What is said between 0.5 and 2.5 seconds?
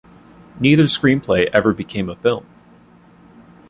Neither screenplay ever became a film.